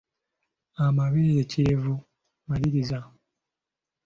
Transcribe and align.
Amabeere 0.85 1.41
kirevu, 1.51 1.93
maliriza. 2.47 2.99